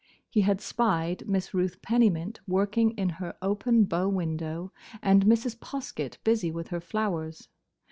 [0.27, 5.59] He had spied Miss Ruth Pennymint working in her open bow window, and Mrs.
[5.59, 7.47] Poskett busy with her flowers.